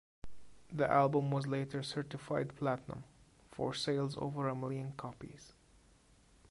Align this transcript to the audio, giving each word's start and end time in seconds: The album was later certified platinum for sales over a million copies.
The 0.73 0.89
album 0.89 1.29
was 1.29 1.45
later 1.45 1.83
certified 1.83 2.55
platinum 2.55 3.03
for 3.51 3.71
sales 3.75 4.17
over 4.17 4.47
a 4.49 4.55
million 4.55 4.93
copies. 4.93 5.53